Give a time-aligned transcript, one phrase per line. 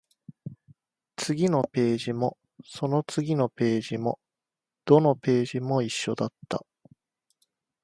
[1.15, 4.17] 次のページも、その次のページも、
[4.83, 6.65] どのページも一緒だった